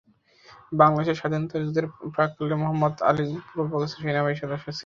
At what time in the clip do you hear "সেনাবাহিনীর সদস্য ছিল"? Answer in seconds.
4.01-4.79